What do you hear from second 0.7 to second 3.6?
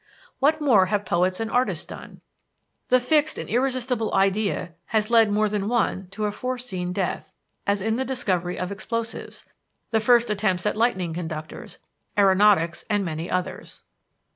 have poets and artists done? The fixed and